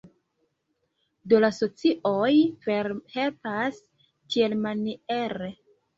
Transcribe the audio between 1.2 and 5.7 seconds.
Do la socioj vere helpas tielmaniere.